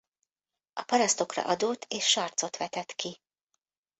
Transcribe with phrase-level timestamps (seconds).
[0.73, 3.19] A parasztokra adót és sarcot vetett ki.